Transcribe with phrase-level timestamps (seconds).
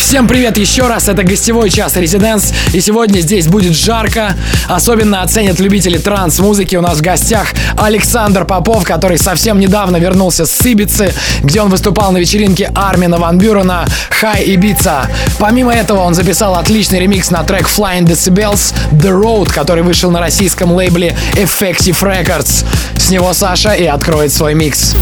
[0.00, 4.34] Всем привет еще раз, это гостевой час Резиденс, и сегодня здесь будет жарко,
[4.66, 6.74] особенно оценят любители транс-музыки.
[6.74, 12.10] У нас в гостях Александр Попов, который совсем недавно вернулся с Сибицы, где он выступал
[12.12, 15.06] на вечеринке Армина Ван Бюрена «Хай Ibiza».
[15.38, 20.18] Помимо этого он записал отличный ремикс на трек Flying Decibels «The Road», который вышел на
[20.18, 22.64] российском лейбле Effective Records.
[22.96, 24.94] С него Саша и откроет свой микс.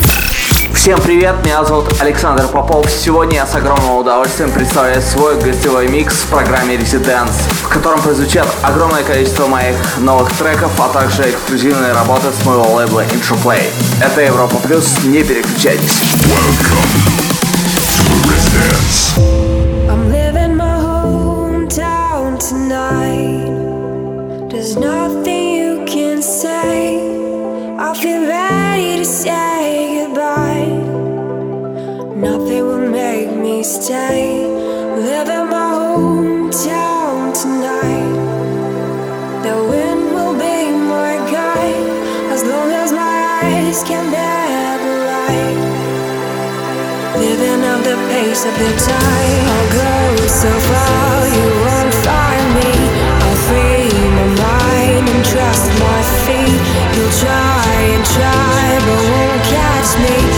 [0.75, 2.89] Всем привет, меня зовут Александр Попов.
[2.91, 7.33] Сегодня я с огромным удовольствием представляю свой гостевой микс в программе Residence,
[7.63, 13.05] в котором прозвучат огромное количество моих новых треков, а также эксклюзивные работы с моего лейбла
[13.05, 13.63] Introplay.
[14.01, 16.03] Это Европа Плюс, не переключайтесь.
[32.19, 34.43] Nothing will make me stay.
[34.43, 38.15] Living my hometown tonight.
[39.47, 41.89] The wind will be my guide
[42.35, 45.59] as long as my eyes can bear the light.
[47.23, 49.45] Living up the pace of the time.
[49.55, 52.75] I'll go so far, you won't find me.
[53.23, 56.63] I'll free my mind and trust my feet.
[56.99, 60.38] You'll try and try, but won't catch me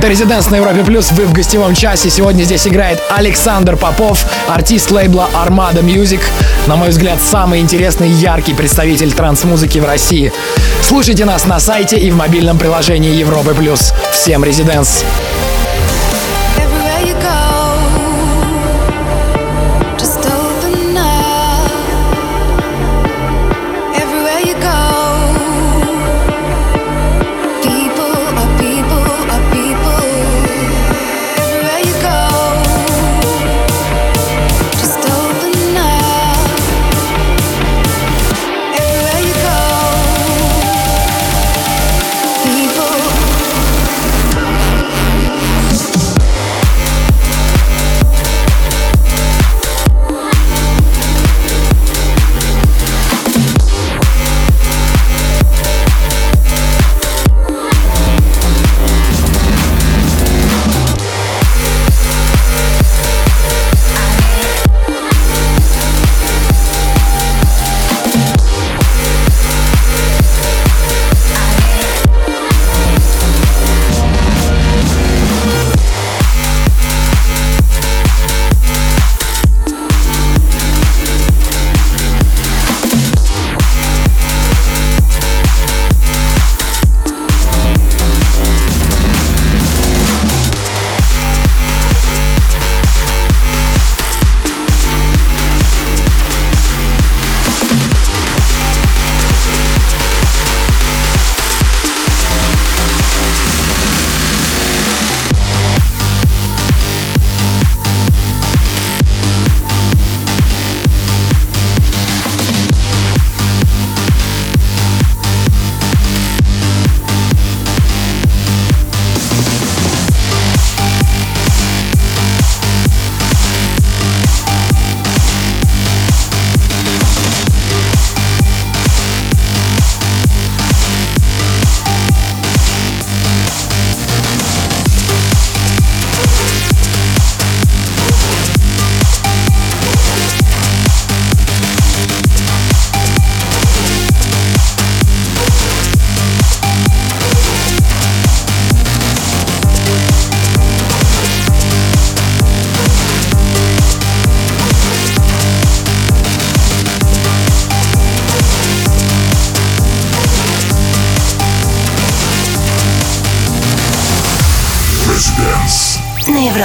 [0.00, 2.08] Это Резиденс на Европе Плюс, вы в гостевом часе.
[2.08, 6.22] Сегодня здесь играет Александр Попов, артист лейбла Armada Music.
[6.66, 10.32] На мой взгляд, самый интересный и яркий представитель транс-музыки в России.
[10.80, 13.92] Слушайте нас на сайте и в мобильном приложении Европы Плюс.
[14.10, 15.04] Всем Резиденс!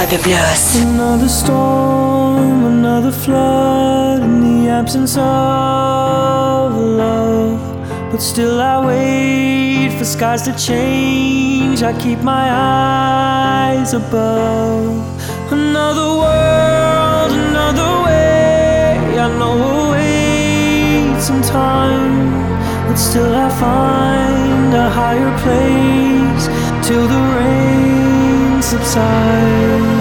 [0.06, 0.76] Albi Blues.
[0.76, 7.58] Another storm, another flood, in the absence of love.
[8.12, 11.82] But still, I wait for skies to change.
[11.82, 14.94] I keep my eyes above.
[15.50, 19.18] Another world, another way.
[19.18, 22.30] I know we'll wait some time,
[22.86, 26.46] but still, I find a higher place
[26.86, 29.95] till the rain subsides.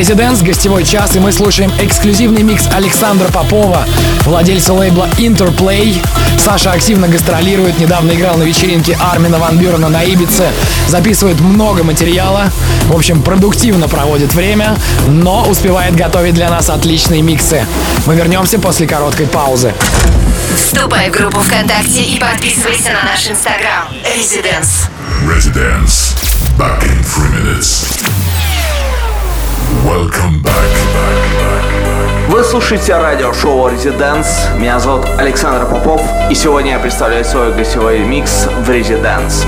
[0.00, 3.84] Резиденс, гостевой час, и мы слушаем эксклюзивный микс Александра Попова,
[4.24, 5.94] владельца лейбла Interplay.
[6.38, 10.48] Саша активно гастролирует, недавно играл на вечеринке Армина Ван Бюрена на Ибице,
[10.88, 12.50] записывает много материала,
[12.86, 14.74] в общем, продуктивно проводит время,
[15.06, 17.66] но успевает готовить для нас отличные миксы.
[18.06, 19.74] Мы вернемся после короткой паузы.
[20.56, 23.86] Вступай в группу ВКонтакте и подписывайся на наш инстаграм.
[24.16, 24.88] Резиденс.
[25.26, 26.16] Residence.
[26.56, 28.09] Back in three minutes.
[29.84, 30.60] Welcome back.
[32.28, 34.48] Вы слушаете радиошоу «Резиденс».
[34.56, 39.46] Меня зовут Александр Попов, и сегодня я представляю свой гостевой микс в «Резиденс».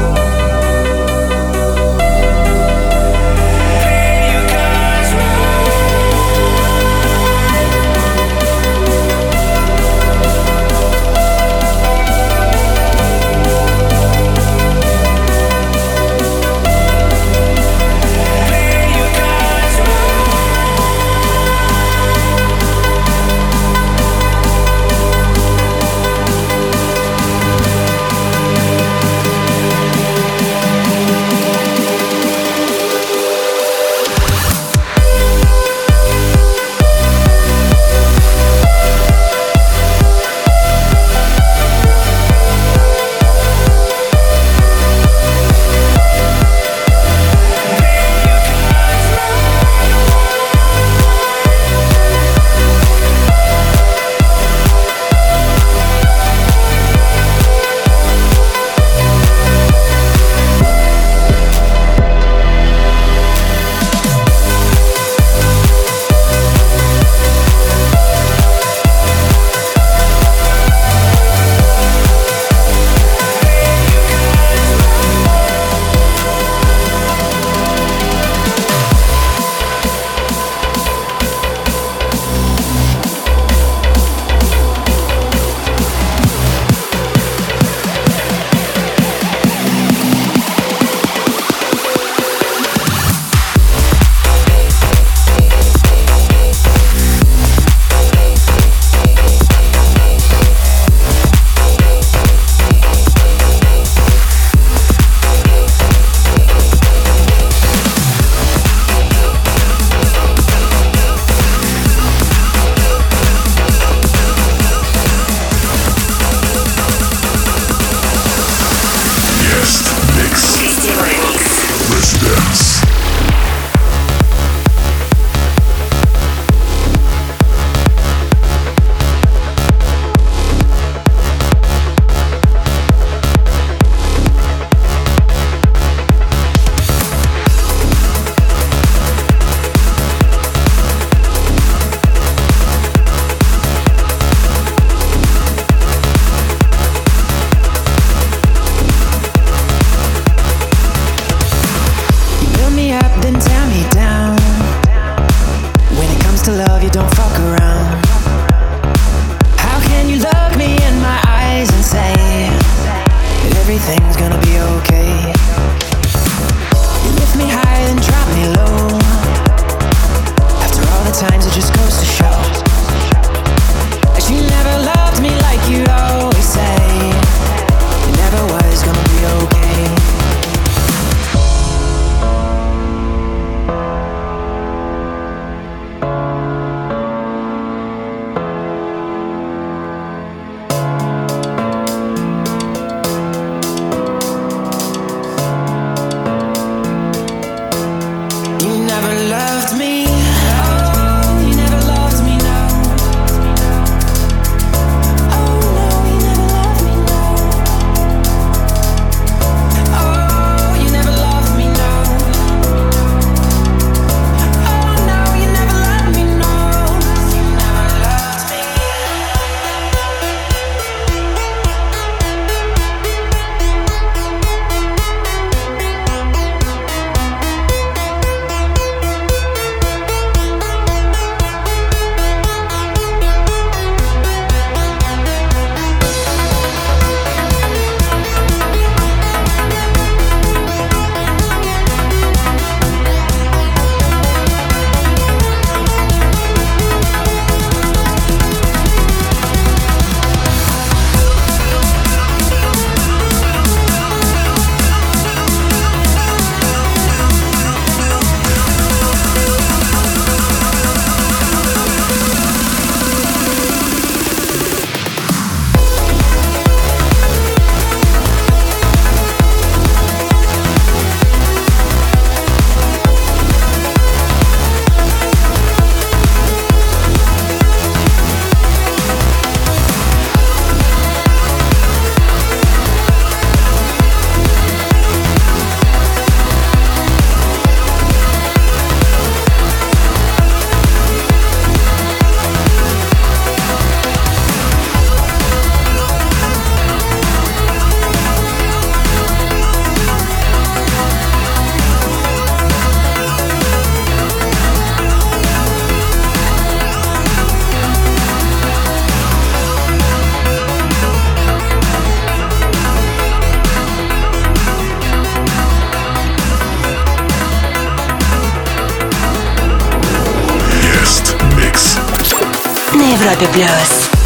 [323.43, 324.22] Европе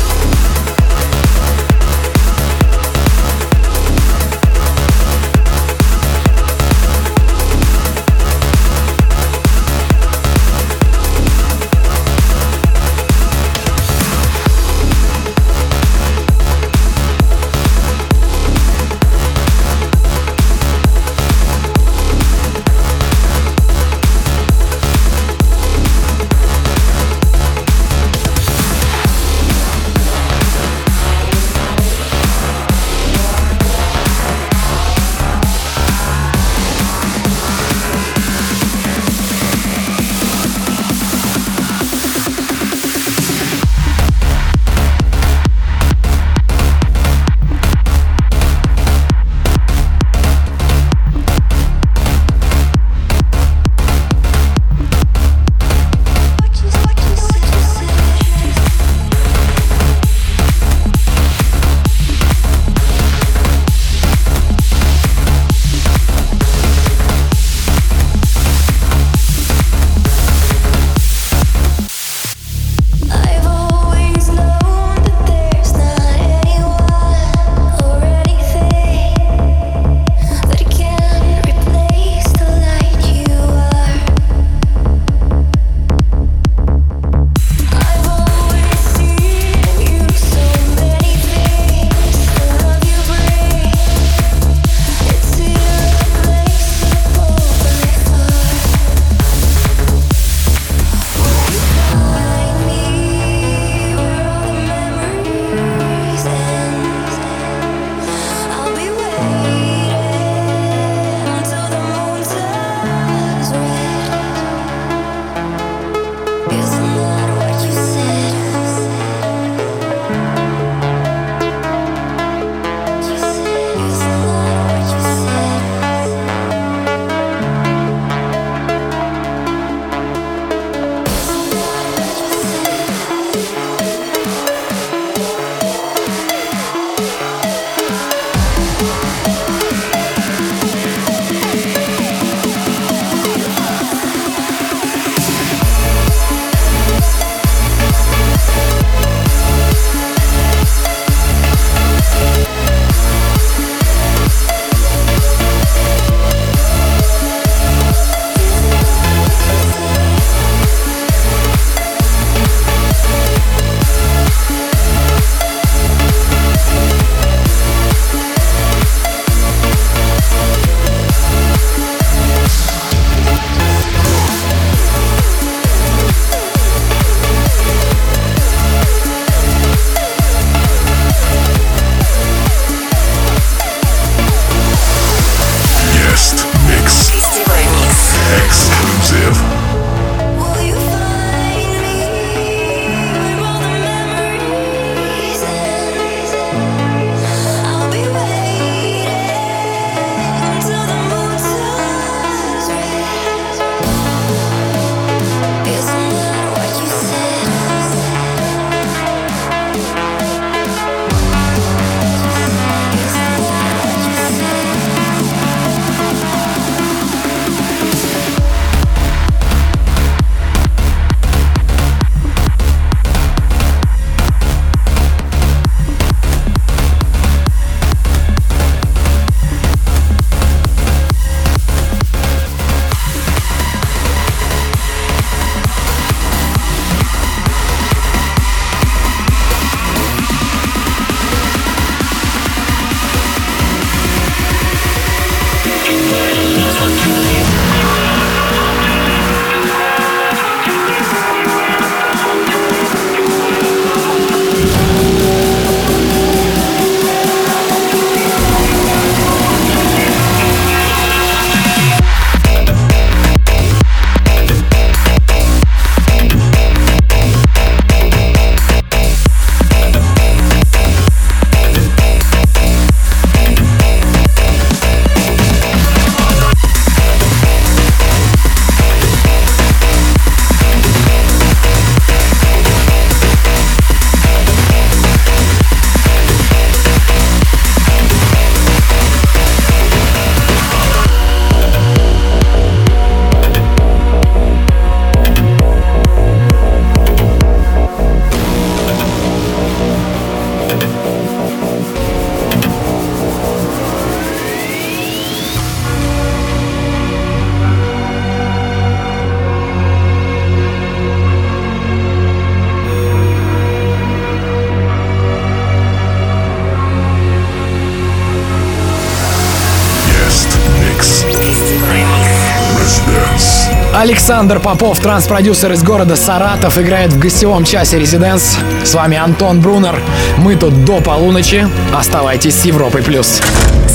[324.07, 328.57] Александр Попов, транспродюсер из города Саратов, играет в гостевом часе Резиденс.
[328.85, 330.01] С вами Антон Брунер.
[330.39, 331.69] Мы тут до полуночи.
[331.93, 333.03] Оставайтесь с Европой+.
[333.03, 333.41] плюс.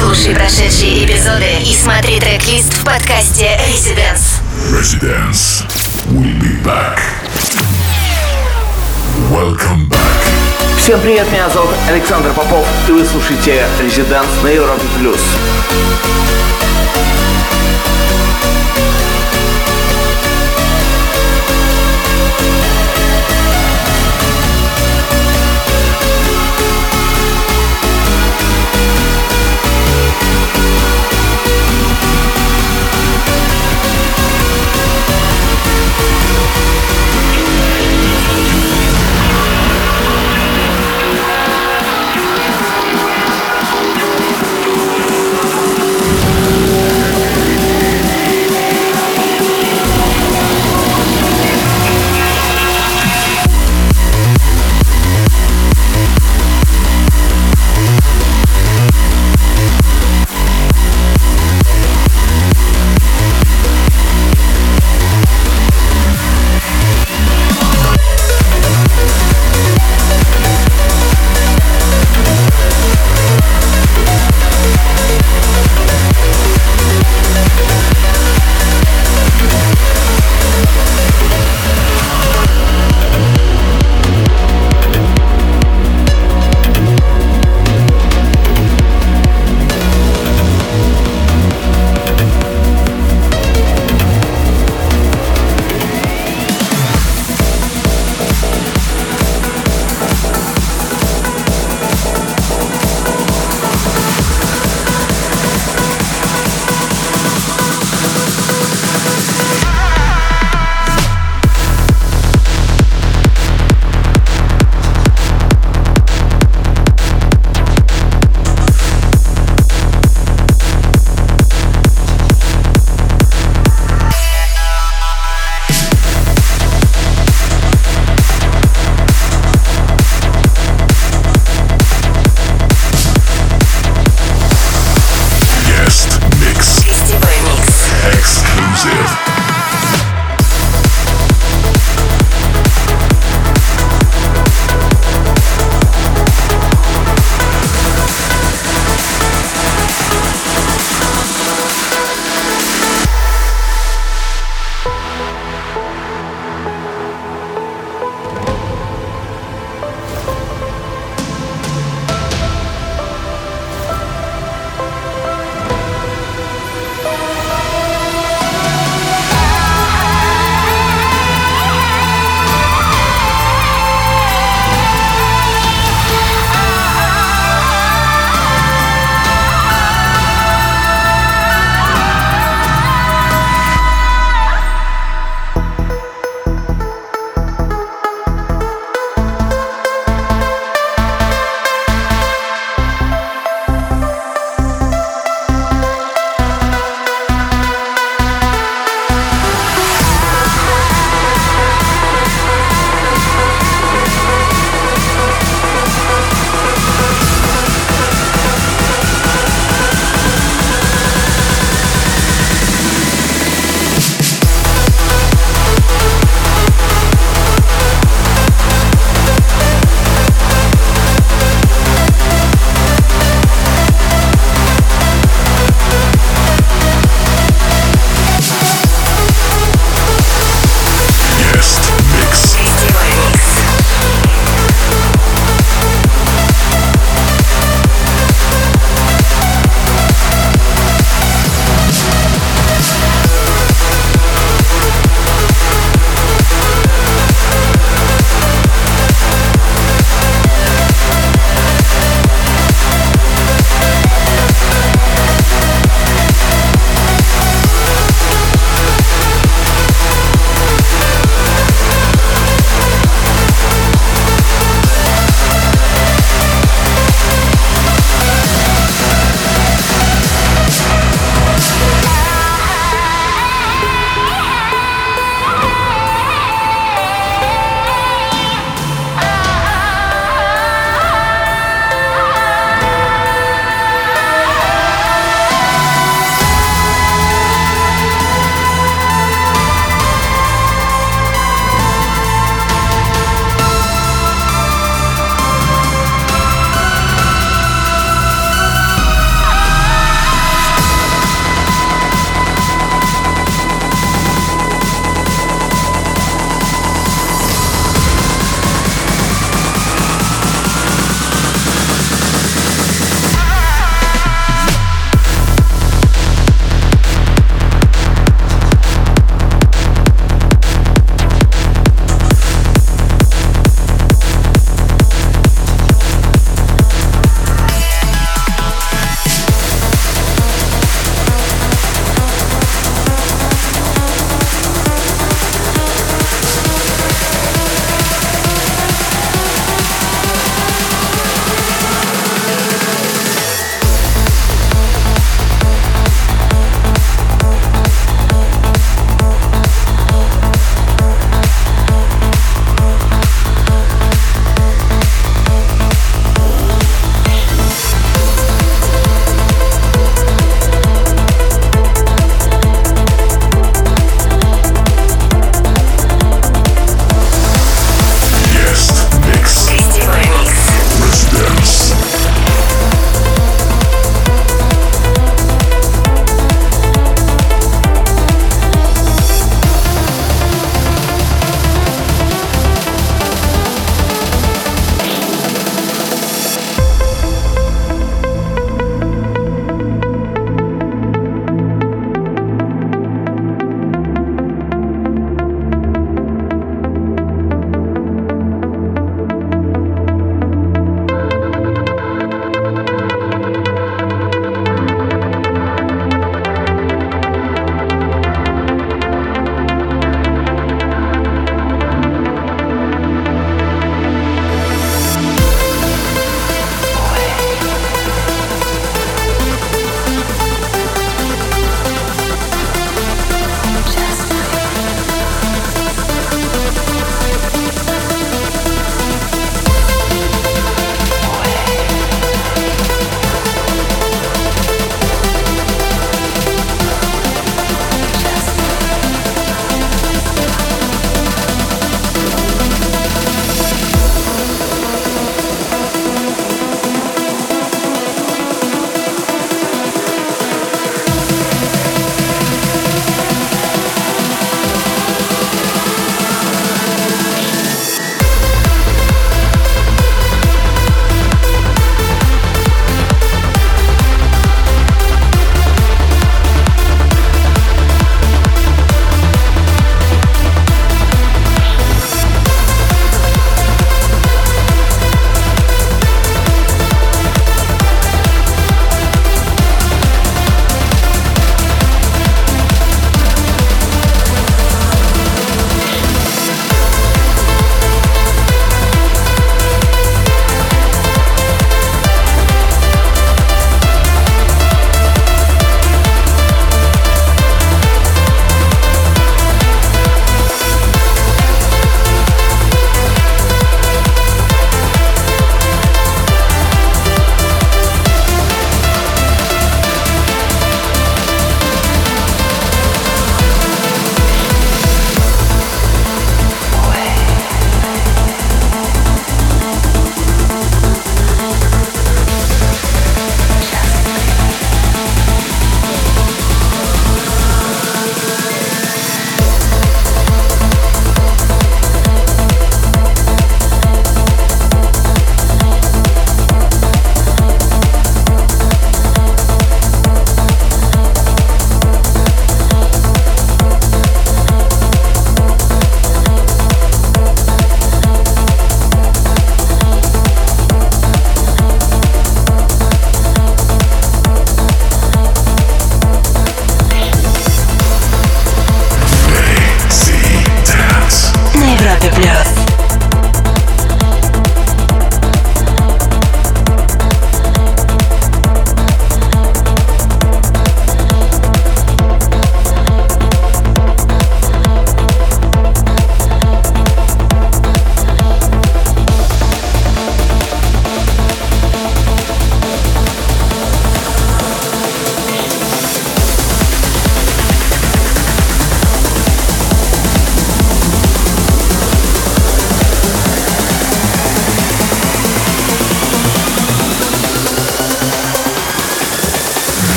[0.00, 4.40] Слушай прошедшие эпизоды и смотри трек-лист в подкасте Residence.
[4.72, 5.64] Residence.
[6.08, 6.98] We'll be back.
[9.30, 10.78] Welcome back.
[10.78, 14.82] Всем привет, меня зовут Александр Попов, и вы слушаете Резиденс на Европе+.
[14.98, 15.20] плюс.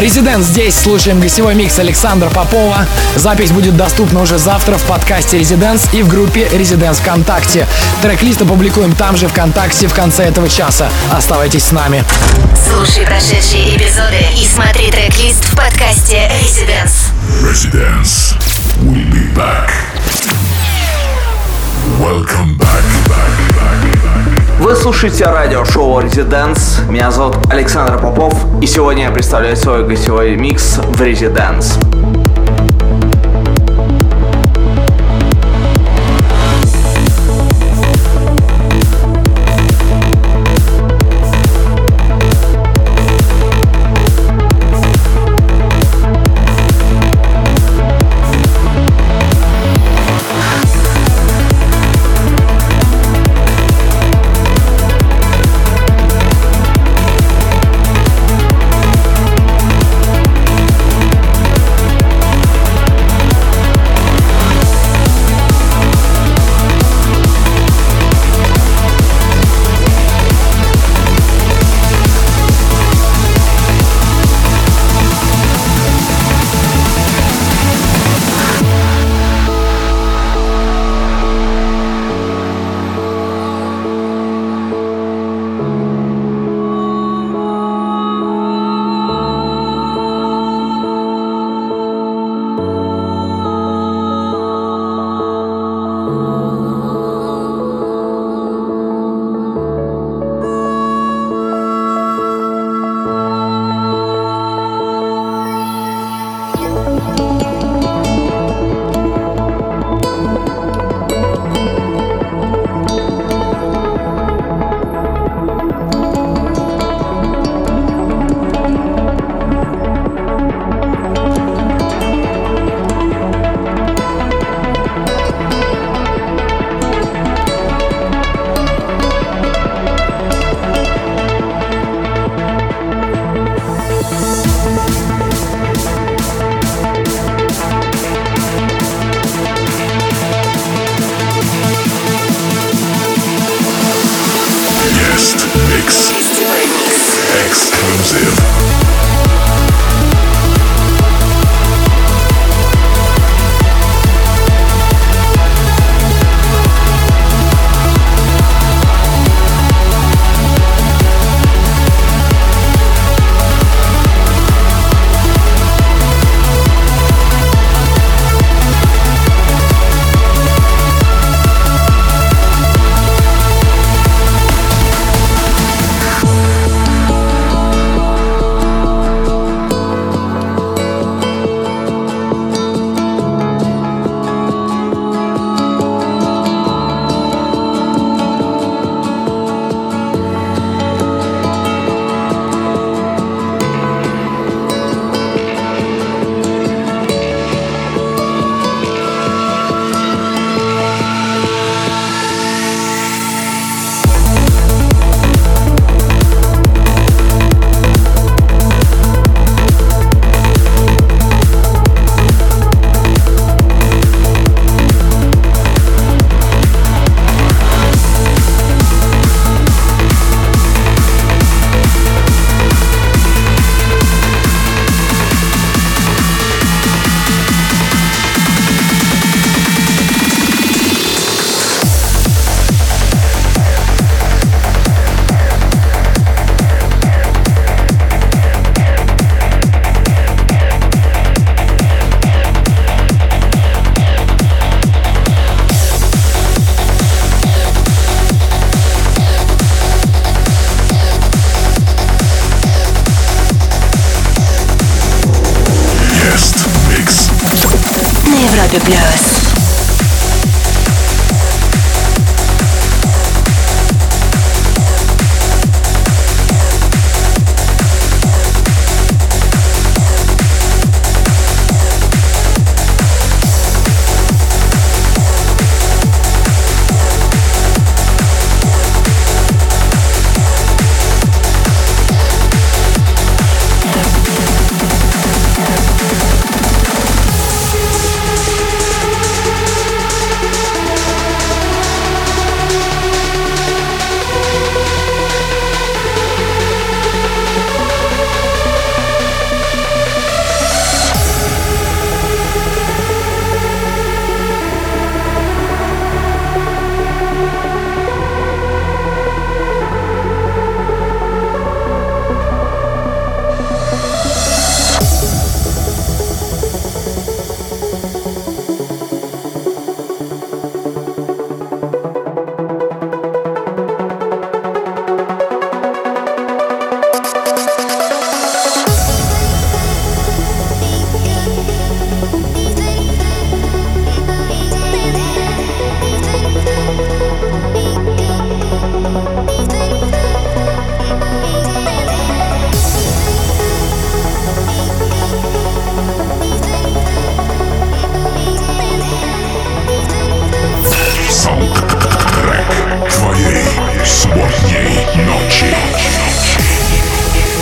[0.00, 0.74] Резидент здесь.
[0.76, 2.86] Слушаем гостевой микс Александра Попова.
[3.16, 7.66] Запись будет доступна уже завтра в подкасте Резиденс и в группе Резиденс ВКонтакте.
[8.00, 10.88] Трек-лист опубликуем там же ВКонтакте в конце этого часа.
[11.12, 12.02] Оставайтесь с нами.
[12.66, 17.12] Слушай прошедшие эпизоды и смотри трек-лист в подкасте Residence.
[17.42, 18.38] Residence.
[18.80, 19.70] We'll be back.
[21.98, 23.49] Welcome back, back.
[24.70, 26.88] Вы слушаете радиошоу Residence.
[26.88, 28.32] Меня зовут Александр Попов.
[28.62, 32.19] И сегодня я представляю свой гостевой микс в Residence.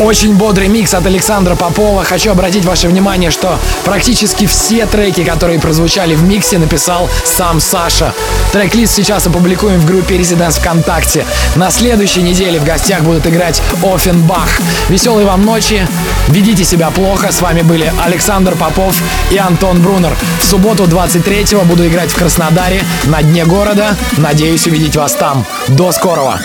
[0.09, 2.02] Очень бодрый микс от Александра Попова.
[2.02, 8.14] Хочу обратить ваше внимание, что практически все треки, которые прозвучали в миксе, написал сам Саша.
[8.50, 11.26] Трек-лист сейчас опубликуем в группе Residents ВКонтакте.
[11.56, 14.48] На следующей неделе в гостях будут играть Оффенбах.
[14.88, 15.86] Веселой вам ночи,
[16.28, 17.30] ведите себя плохо.
[17.30, 18.96] С вами были Александр Попов
[19.30, 20.16] и Антон Брунер.
[20.40, 23.94] В субботу 23-го буду играть в Краснодаре на дне города.
[24.16, 25.44] Надеюсь увидеть вас там.
[25.68, 26.40] До скорого!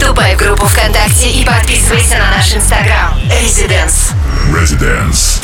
[0.00, 3.18] Вступай в группу ВКонтакте и подписывайся на наш инстаграм.
[3.28, 4.14] Residence.
[4.50, 5.42] Residence.